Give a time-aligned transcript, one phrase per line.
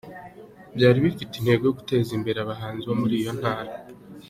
[0.75, 3.71] Byari bifite intego yo guteza imbere abahanzi bo muri iyo Ntara.